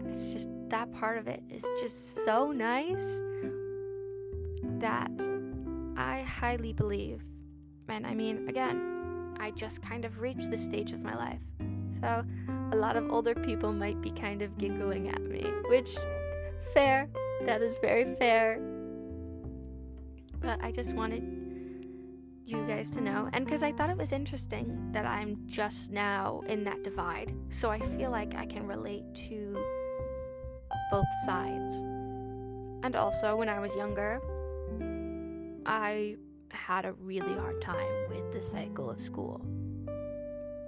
It's 0.10 0.34
just 0.34 0.50
that 0.70 0.92
part 0.94 1.18
of 1.18 1.28
it 1.28 1.44
is 1.50 1.64
just 1.80 2.26
so 2.26 2.52
nice 2.52 3.22
that 4.80 5.12
I 5.98 6.22
highly 6.22 6.74
believe, 6.74 7.22
and 7.88 8.08
I 8.08 8.14
mean, 8.14 8.48
again, 8.48 9.36
I 9.40 9.52
just 9.52 9.82
kind 9.82 10.06
of 10.06 10.22
reached 10.22 10.50
this 10.50 10.64
stage 10.64 10.92
of 10.92 11.02
my 11.02 11.16
life. 11.16 11.42
So 12.02 12.24
a 12.72 12.76
lot 12.76 12.96
of 12.96 13.12
older 13.12 13.36
people 13.36 13.74
might 13.74 14.02
be 14.02 14.12
kind 14.12 14.42
of 14.42 14.58
giggling 14.58 15.10
at 15.10 15.22
me, 15.22 15.44
which, 15.70 15.96
fair, 16.74 17.08
that 17.46 17.62
is 17.62 17.78
very 17.82 18.16
fair. 18.16 18.60
But 20.40 20.64
I 20.64 20.72
just 20.72 20.96
wanted 20.96 21.24
you 22.46 22.66
guys 22.68 22.90
to 22.92 23.02
know, 23.02 23.30
and 23.34 23.46
because 23.46 23.62
I 23.64 23.72
thought 23.72 23.90
it 23.90 23.98
was 23.98 24.12
interesting 24.12 24.92
that 24.92 25.06
I'm 25.06 25.38
just 25.46 25.92
now 25.92 26.42
in 26.48 26.64
that 26.64 26.84
divide, 26.84 27.34
so 27.50 27.70
I 27.70 27.80
feel 27.80 28.12
like 28.12 28.36
I 28.36 28.46
can 28.46 28.66
relate 28.66 29.04
to 29.28 29.64
both 30.90 31.06
sides. 31.26 31.76
And 32.84 32.96
also, 32.96 33.36
when 33.36 33.48
I 33.48 33.60
was 33.60 33.76
younger, 33.76 34.20
I 35.66 36.18
had 36.50 36.86
a 36.86 36.94
really 36.94 37.34
hard 37.34 37.62
time 37.62 38.10
with 38.10 38.32
the 38.32 38.42
cycle 38.42 38.90
of 38.90 39.00
school. 39.00 39.46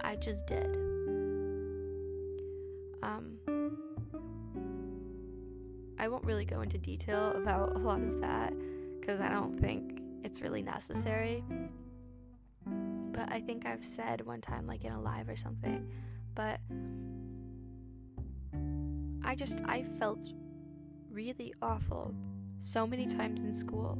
I 0.01 0.15
just 0.15 0.47
did. 0.47 0.75
Um, 3.01 3.37
I 5.97 6.07
won't 6.07 6.25
really 6.25 6.45
go 6.45 6.61
into 6.61 6.77
detail 6.77 7.33
about 7.35 7.75
a 7.75 7.79
lot 7.79 8.01
of 8.01 8.21
that 8.21 8.53
because 8.99 9.19
I 9.19 9.29
don't 9.29 9.59
think 9.59 10.01
it's 10.23 10.41
really 10.41 10.61
necessary. 10.61 11.43
But 12.65 13.31
I 13.31 13.41
think 13.41 13.65
I've 13.65 13.83
said 13.83 14.25
one 14.25 14.41
time, 14.41 14.67
like 14.67 14.83
in 14.83 14.91
a 14.91 15.01
live 15.01 15.29
or 15.29 15.35
something, 15.35 15.87
but 16.35 16.59
I 19.23 19.35
just, 19.35 19.61
I 19.65 19.83
felt 19.83 20.33
really 21.11 21.53
awful 21.61 22.13
so 22.61 22.87
many 22.87 23.05
times 23.05 23.43
in 23.43 23.53
school 23.53 23.97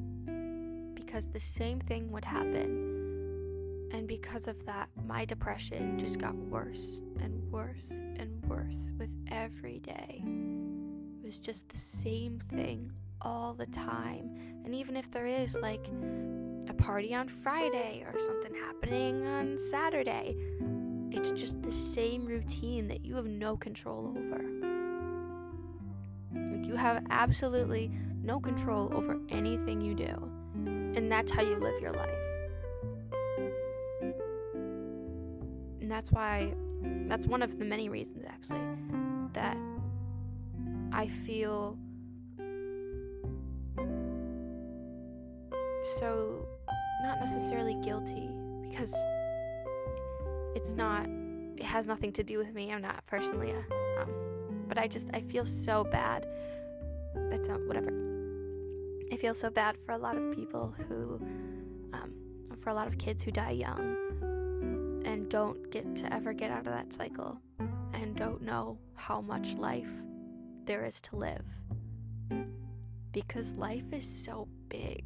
because 1.13 1.27
the 1.27 1.39
same 1.39 1.79
thing 1.79 2.12
would 2.12 2.25
happen. 2.25 3.88
And 3.91 4.08
because 4.08 4.48
of 4.48 4.65
that, 4.65 4.89
my 5.05 5.25
depression 5.25 6.00
just 6.00 6.17
got 6.17 6.34
worse 6.34 7.03
and 7.22 7.51
worse 7.51 7.91
and 7.91 8.43
worse 8.48 8.89
with 8.98 9.12
every 9.27 9.77
day. 9.77 10.24
It 10.25 11.24
was 11.24 11.38
just 11.38 11.70
the 11.70 11.77
same 11.77 12.39
thing 12.50 12.91
all 13.22 13.53
the 13.53 13.67
time. 13.67 14.27
And 14.65 14.74
even 14.74 14.98
if 14.98 15.12
there 15.12 15.27
is 15.27 15.55
like 15.62 15.88
a 16.67 16.74
party 16.74 17.13
on 17.13 17.27
Friday 17.27 18.03
or 18.12 18.20
something 18.20 18.55
happening 18.55 19.27
on 19.27 19.55
Saturday, 19.55 20.36
it's 21.12 21.32
just 21.32 21.62
the 21.62 21.72
same 21.72 22.25
routine 22.25 22.88
that 22.88 23.05
you 23.05 23.15
have 23.17 23.27
no 23.27 23.55
control 23.55 24.15
over. 24.17 24.43
Like 26.34 26.65
you 26.65 26.75
have 26.75 27.05
absolutely 27.12 27.91
no 28.24 28.39
control 28.39 28.91
over 28.96 29.20
anything 29.29 29.79
you 29.79 29.93
do. 29.93 30.32
And 30.96 31.12
that's 31.12 31.32
how 31.32 31.42
you 31.42 31.56
live 31.58 31.80
your 31.82 31.92
life. 31.92 32.10
And 35.82 35.90
that's 35.90 36.12
why, 36.12 36.54
that's 37.08 37.28
one 37.28 37.42
of 37.42 37.58
the 37.60 37.66
many 37.66 37.90
reasons 37.90 38.26
actually, 38.28 38.62
that 39.34 39.58
I 40.92 41.08
feel 41.08 41.78
so 45.98 46.48
not 47.04 47.20
necessarily 47.20 47.76
guilty 47.84 48.30
because 48.62 48.96
it's 50.56 50.74
not 50.74 51.06
it 51.58 51.64
has 51.64 51.88
nothing 51.88 52.12
to 52.14 52.24
do 52.24 52.38
with 52.38 52.54
me. 52.54 52.72
I'm 52.72 52.82
not 52.82 53.06
personally 53.06 53.52
a, 53.52 54.02
um, 54.02 54.10
but 54.68 54.78
i 54.78 54.88
just 54.88 55.10
i 55.14 55.20
feel 55.20 55.46
so 55.46 55.84
bad. 55.84 56.26
That's 57.30 57.48
not 57.48 57.60
whatever 57.68 58.12
i 59.12 59.15
feel 59.15 59.33
so 59.33 59.50
bad 59.50 59.75
for 59.86 59.93
a 59.93 59.98
lot 59.98 60.17
of 60.17 60.31
people 60.33 60.74
who 60.88 61.19
um, 61.93 62.13
for 62.57 62.69
a 62.69 62.74
lot 62.74 62.88
of 62.88 62.98
kids 62.98 63.24
who 63.24 63.31
die 63.31 63.51
young 63.51 63.98
and 65.05 65.29
don't 65.29 65.72
get 65.72 65.95
to 65.95 66.12
ever 66.13 66.33
get 66.33 66.51
out 66.51 66.65
of 66.65 66.74
that 66.74 66.91
cycle 66.93 67.39
and 67.93 68.15
don't 68.15 68.41
know 68.41 68.77
how 68.95 69.22
much 69.22 69.55
life 69.55 69.91
there 70.65 70.86
is 70.86 71.01
to 71.01 71.15
live 71.15 71.45
because 73.12 73.53
life 73.53 73.91
is 73.91 74.07
so 74.07 74.48
big 74.69 75.03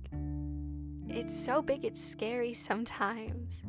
it's 1.09 1.33
so 1.33 1.61
big, 1.61 1.85
it's 1.85 2.03
scary 2.03 2.53
sometimes. 2.69 3.63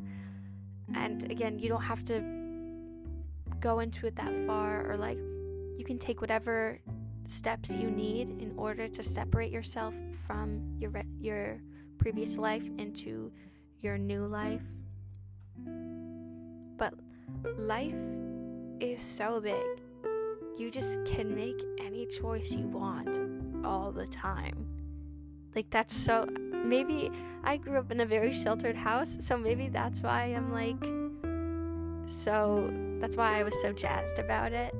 And 0.95 1.31
again, 1.31 1.59
you 1.59 1.69
don't 1.69 1.83
have 1.83 2.05
to 2.07 2.23
go 3.61 3.81
into 3.81 4.07
it 4.07 4.17
that 4.17 4.33
far, 4.47 4.91
or 4.91 4.97
like, 4.97 5.19
you 5.77 5.85
can 5.85 5.99
take 5.99 6.21
whatever 6.21 6.79
steps 7.29 7.71
you 7.71 7.91
need 7.91 8.31
in 8.41 8.53
order 8.57 8.89
to 8.89 9.03
separate 9.03 9.53
yourself 9.53 9.95
from 10.27 10.61
your 10.79 10.91
your 11.21 11.61
previous 11.99 12.39
life 12.39 12.65
into 12.79 13.31
your 13.81 13.99
new 13.99 14.27
life. 14.27 14.63
But 16.77 16.95
life 17.57 17.95
is 18.81 19.01
so 19.01 19.41
big. 19.41 19.65
You 20.57 20.71
just 20.71 21.05
can 21.05 21.35
make 21.35 21.61
any 21.81 22.07
choice 22.07 22.53
you 22.53 22.67
want 22.67 23.19
all 23.65 23.93
the 23.93 24.07
time. 24.07 24.67
Like 25.55 25.71
that's 25.71 25.95
so 25.95 26.27
maybe 26.65 27.11
I 27.45 27.57
grew 27.57 27.79
up 27.79 27.91
in 27.91 28.01
a 28.01 28.07
very 28.07 28.33
sheltered 28.33 28.77
house, 28.77 29.17
so 29.21 29.37
maybe 29.37 29.69
that's 29.69 30.03
why 30.03 30.25
I'm 30.25 30.53
like 30.53 30.83
so 32.09 32.73
that's 33.01 33.17
why 33.17 33.39
I 33.39 33.43
was 33.43 33.61
so 33.61 33.73
jazzed 33.73 34.19
about 34.19 34.53
it. 34.53 34.75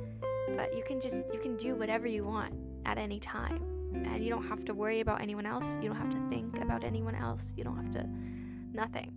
But 0.59 0.77
you 0.77 0.83
can 0.83 1.01
just 1.01 1.23
you 1.33 1.39
can 1.39 1.57
do 1.57 1.77
whatever 1.77 2.09
you 2.09 2.25
want 2.25 2.53
at 2.85 2.99
any 2.99 3.21
time. 3.21 3.63
And 3.95 4.25
you 4.25 4.29
don't 4.29 4.47
have 4.49 4.65
to 4.65 4.75
worry 4.75 4.99
about 4.99 5.21
anyone 5.21 5.47
else. 5.47 5.79
You 5.81 5.89
don't 5.89 5.97
have 5.97 6.11
to 6.11 6.29
think 6.29 6.61
about 6.61 6.83
anyone 6.83 7.15
else. 7.15 7.55
You 7.57 7.63
don't 7.63 7.77
have 7.77 7.93
to 7.93 8.05
nothing. 8.75 9.13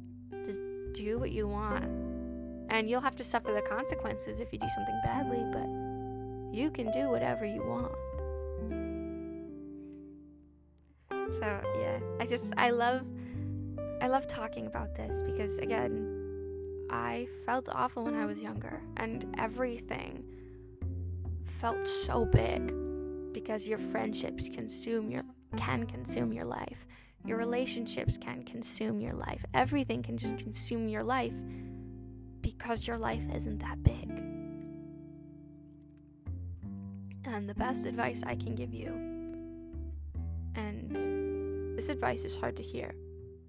Just 0.45 0.61
do 0.93 1.17
what 1.17 1.31
you 1.31 1.47
want. 1.47 1.85
And 2.69 2.87
you'll 2.87 3.01
have 3.01 3.15
to 3.15 3.23
suffer 3.23 3.51
the 3.51 3.63
consequences 3.63 4.39
if 4.39 4.53
you 4.53 4.59
do 4.59 4.67
something 4.69 4.99
badly, 5.03 5.43
but 5.51 5.67
you 6.55 6.69
can 6.69 6.91
do 6.91 7.09
whatever 7.09 7.43
you 7.43 7.63
want. 7.65 7.91
So, 11.33 11.61
yeah. 11.79 11.99
I 12.19 12.27
just 12.27 12.53
I 12.55 12.69
love 12.69 13.01
I 13.99 14.07
love 14.09 14.27
talking 14.27 14.67
about 14.67 14.93
this 14.95 15.23
because 15.23 15.57
again, 15.57 16.85
I 16.91 17.27
felt 17.47 17.67
awful 17.71 18.03
when 18.03 18.13
I 18.13 18.27
was 18.27 18.37
younger 18.37 18.83
and 18.97 19.25
everything 19.39 20.23
felt 21.45 21.87
so 21.87 22.25
big 22.25 22.73
because 23.33 23.67
your 23.67 23.77
friendships 23.77 24.49
consume 24.49 25.09
your 25.09 25.23
can 25.57 25.85
consume 25.85 26.31
your 26.31 26.45
life. 26.45 26.85
Your 27.25 27.37
relationships 27.37 28.17
can 28.17 28.43
consume 28.43 28.99
your 28.99 29.13
life. 29.13 29.45
Everything 29.53 30.01
can 30.01 30.17
just 30.17 30.37
consume 30.37 30.87
your 30.87 31.03
life 31.03 31.35
because 32.41 32.87
your 32.87 32.97
life 32.97 33.23
isn't 33.35 33.59
that 33.59 33.83
big. 33.83 34.09
And 37.25 37.47
the 37.47 37.55
best 37.55 37.85
advice 37.85 38.23
I 38.25 38.35
can 38.35 38.55
give 38.55 38.73
you 38.73 39.21
and 40.55 41.77
this 41.77 41.89
advice 41.89 42.23
is 42.25 42.35
hard 42.35 42.55
to 42.57 42.63
hear, 42.63 42.93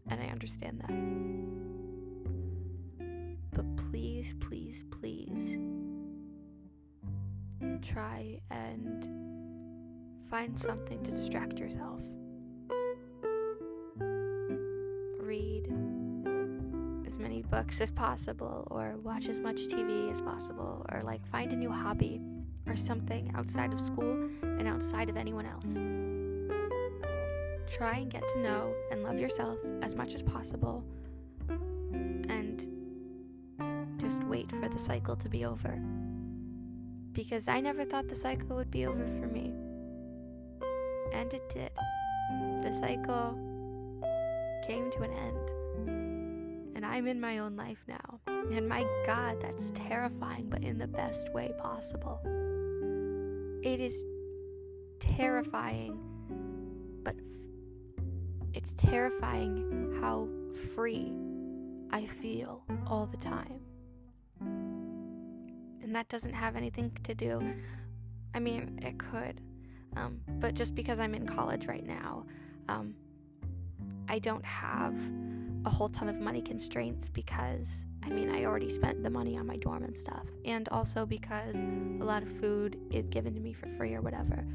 and 0.09 0.21
I 0.21 0.27
understand 0.27 0.81
that. 0.81 1.62
Try 7.93 8.39
and 8.51 9.07
find 10.29 10.59
something 10.59 11.03
to 11.03 11.11
distract 11.11 11.59
yourself. 11.59 12.01
Read 15.21 15.67
as 17.07 17.19
many 17.19 17.43
books 17.43 17.81
as 17.81 17.91
possible, 17.91 18.67
or 18.71 18.97
watch 19.03 19.29
as 19.29 19.39
much 19.39 19.67
TV 19.67 20.11
as 20.11 20.21
possible, 20.21 20.87
or 20.91 21.03
like 21.03 21.27
find 21.27 21.53
a 21.53 21.57
new 21.57 21.71
hobby 21.71 22.21
or 22.67 22.77
something 22.77 23.33
outside 23.35 23.73
of 23.73 23.81
school 23.81 24.29
and 24.43 24.67
outside 24.67 25.11
of 25.11 25.17
anyone 25.17 25.47
else. 25.47 25.75
Try 27.71 27.99
and 27.99 28.11
get 28.11 28.27
to 28.29 28.41
know 28.41 28.75
and 28.91 29.03
love 29.03 29.19
yourself 29.19 29.59
as 29.83 29.95
much 29.95 30.15
as 30.15 30.23
possible. 30.23 30.85
And 31.49 32.67
just 33.99 34.25
wait 34.25 34.51
for 34.51 34.69
the 34.69 34.79
cycle 34.79 35.17
to 35.17 35.29
be 35.29 35.45
over. 35.45 35.79
Because 37.13 37.49
I 37.49 37.61
never 37.61 37.85
thought 37.85 38.09
the 38.09 38.17
cycle 38.17 38.57
would 38.57 38.71
be 38.71 38.87
over 38.87 39.07
for 39.07 39.27
me. 39.27 39.53
And 41.13 41.33
it 41.33 41.49
did. 41.49 41.73
The 42.63 42.73
cycle 42.73 43.39
came 44.67 44.91
to 44.93 45.03
an 45.03 45.13
end. 45.13 46.77
And 46.77 46.87
I'm 46.87 47.07
in 47.07 47.21
my 47.21 47.39
own 47.39 47.57
life 47.57 47.85
now. 47.87 48.21
And 48.27 48.69
my 48.69 48.85
God, 49.07 49.41
that's 49.41 49.71
terrifying, 49.73 50.47
but 50.49 50.65
in 50.65 50.79
the 50.79 50.87
best 50.87 51.33
way 51.33 51.53
possible. 51.59 52.21
It 53.63 53.81
is 53.81 53.95
terrifying 54.99 55.99
but 57.05 57.17
it's 58.55 58.75
terrifying 58.75 59.99
how 60.01 60.29
free 60.75 61.13
I 61.91 62.07
feel 62.07 62.65
all 62.87 63.07
the 63.07 63.17
time. 63.17 63.62
And 65.93 65.97
that 65.99 66.09
doesn't 66.09 66.33
have 66.33 66.57
anything 66.57 66.91
to 67.05 67.15
do, 67.15 67.53
I 68.35 68.39
mean, 68.41 68.81
it 68.81 68.99
could, 68.99 69.43
um, 69.95 70.23
but 70.41 70.55
just 70.55 70.75
because 70.75 70.99
I'm 70.99 71.15
in 71.15 71.27
college 71.27 71.67
right 71.67 71.87
now, 71.87 72.25
um, 72.67 72.95
I 74.09 74.19
don't 74.19 74.43
have 74.43 74.95
a 75.67 75.69
whole 75.69 75.91
ton 75.91 76.09
of 76.09 76.19
money 76.19 76.41
constraints 76.41 77.11
because 77.11 77.85
I 78.03 78.09
mean, 78.09 78.31
I 78.31 78.47
already 78.47 78.71
spent 78.71 79.03
the 79.03 79.11
money 79.11 79.37
on 79.37 79.47
my 79.47 79.59
dorm 79.59 79.85
and 79.85 79.95
stuff, 79.95 80.25
and 80.47 80.67
also 80.71 81.05
because 81.05 81.63
a 81.63 82.05
lot 82.05 82.23
of 82.23 82.33
food 82.33 82.81
is 82.91 83.05
given 83.05 83.35
to 83.35 83.41
me 83.41 83.53
for 83.53 83.67
free 83.77 83.95
or 83.95 84.01
whatever. 84.01 84.47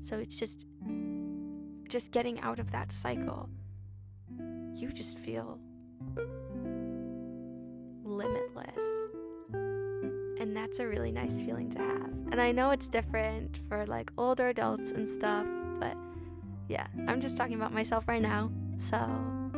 So 0.00 0.16
it's 0.16 0.38
just 0.38 0.64
just 1.90 2.10
getting 2.10 2.40
out 2.40 2.58
of 2.58 2.70
that 2.72 2.90
cycle, 2.90 3.50
you 4.74 4.90
just 4.92 5.18
feel 5.18 5.58
limitless. 8.02 9.19
And 10.40 10.56
that's 10.56 10.78
a 10.78 10.86
really 10.88 11.12
nice 11.12 11.42
feeling 11.42 11.70
to 11.72 11.78
have. 11.78 12.10
And 12.32 12.40
I 12.40 12.50
know 12.50 12.70
it's 12.70 12.88
different 12.88 13.60
for 13.68 13.84
like 13.86 14.10
older 14.16 14.48
adults 14.48 14.90
and 14.90 15.06
stuff, 15.06 15.46
but 15.78 15.94
yeah, 16.66 16.86
I'm 17.06 17.20
just 17.20 17.36
talking 17.36 17.54
about 17.54 17.74
myself 17.74 18.08
right 18.08 18.22
now. 18.22 18.50
So, 18.78 18.96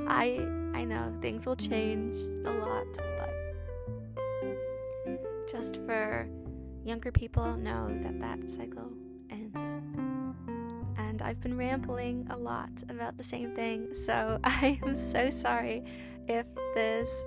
I 0.08 0.44
I 0.74 0.84
know 0.84 1.14
things 1.22 1.46
will 1.46 1.54
change 1.56 2.18
a 2.44 2.50
lot, 2.50 2.86
but 2.96 3.30
just 5.48 5.76
for 5.86 6.26
younger 6.84 7.12
people 7.12 7.56
know 7.56 7.86
that 8.02 8.18
that 8.20 8.50
cycle 8.50 8.90
ends. 9.30 9.76
And 10.98 11.22
I've 11.22 11.40
been 11.40 11.56
rambling 11.56 12.26
a 12.30 12.36
lot 12.36 12.70
about 12.88 13.18
the 13.18 13.24
same 13.24 13.54
thing, 13.54 13.94
so 13.94 14.40
I 14.44 14.80
am 14.84 14.96
so 14.96 15.30
sorry 15.30 15.84
if 16.26 16.46
this 16.74 17.24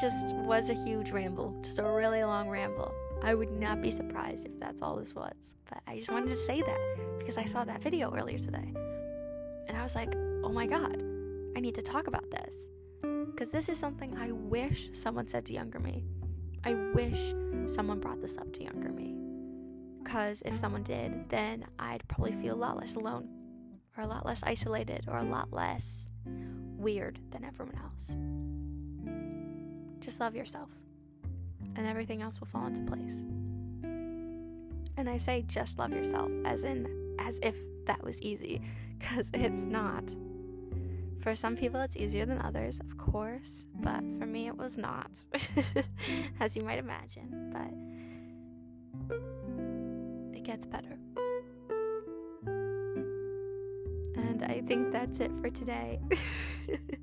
just 0.00 0.28
was 0.34 0.70
a 0.70 0.74
huge 0.74 1.10
ramble, 1.10 1.58
just 1.62 1.78
a 1.78 1.82
really 1.82 2.22
long 2.22 2.48
ramble. 2.48 2.94
I 3.22 3.34
would 3.34 3.50
not 3.50 3.82
be 3.82 3.90
surprised 3.90 4.46
if 4.46 4.58
that's 4.60 4.80
all 4.80 4.96
this 4.96 5.14
was, 5.14 5.54
but 5.68 5.82
I 5.86 5.96
just 5.96 6.10
wanted 6.10 6.28
to 6.28 6.36
say 6.36 6.62
that 6.62 6.96
because 7.18 7.36
I 7.36 7.44
saw 7.44 7.64
that 7.64 7.82
video 7.82 8.14
earlier 8.14 8.38
today. 8.38 8.72
And 9.66 9.76
I 9.76 9.82
was 9.82 9.94
like, 9.94 10.14
oh 10.44 10.50
my 10.50 10.66
God, 10.66 11.02
I 11.56 11.60
need 11.60 11.74
to 11.74 11.82
talk 11.82 12.06
about 12.06 12.30
this. 12.30 12.54
Because 13.02 13.50
this 13.50 13.68
is 13.68 13.78
something 13.78 14.16
I 14.16 14.32
wish 14.32 14.90
someone 14.92 15.26
said 15.26 15.44
to 15.46 15.52
younger 15.52 15.78
me. 15.78 16.04
I 16.64 16.74
wish 16.94 17.34
someone 17.66 18.00
brought 18.00 18.20
this 18.20 18.36
up 18.36 18.52
to 18.54 18.62
younger 18.62 18.90
me. 18.90 19.16
Because 20.02 20.42
if 20.46 20.56
someone 20.56 20.84
did, 20.84 21.28
then 21.28 21.66
I'd 21.78 22.06
probably 22.08 22.32
feel 22.32 22.54
a 22.54 22.56
lot 22.56 22.78
less 22.78 22.94
alone, 22.94 23.28
or 23.96 24.04
a 24.04 24.06
lot 24.06 24.24
less 24.24 24.42
isolated, 24.42 25.04
or 25.08 25.18
a 25.18 25.24
lot 25.24 25.52
less 25.52 26.10
weird 26.24 27.18
than 27.30 27.44
everyone 27.44 27.76
else. 27.76 28.16
Just 30.00 30.20
love 30.20 30.34
yourself, 30.34 30.70
and 31.76 31.86
everything 31.86 32.22
else 32.22 32.40
will 32.40 32.46
fall 32.46 32.66
into 32.66 32.80
place. 32.82 33.24
And 34.96 35.08
I 35.08 35.16
say 35.16 35.44
just 35.46 35.78
love 35.78 35.92
yourself, 35.92 36.30
as 36.44 36.64
in, 36.64 37.16
as 37.18 37.38
if 37.42 37.56
that 37.86 38.02
was 38.02 38.20
easy, 38.22 38.60
because 38.98 39.30
it's 39.34 39.66
not. 39.66 40.04
For 41.20 41.34
some 41.34 41.56
people, 41.56 41.80
it's 41.80 41.96
easier 41.96 42.24
than 42.26 42.40
others, 42.40 42.80
of 42.80 42.96
course, 42.96 43.64
but 43.80 44.00
for 44.18 44.26
me, 44.26 44.46
it 44.46 44.56
was 44.56 44.78
not, 44.78 45.10
as 46.40 46.56
you 46.56 46.62
might 46.62 46.78
imagine. 46.78 47.52
But 47.52 47.72
it 50.36 50.44
gets 50.44 50.64
better. 50.64 50.96
And 54.16 54.42
I 54.44 54.62
think 54.66 54.92
that's 54.92 55.20
it 55.20 55.32
for 55.40 55.50
today. 55.50 56.00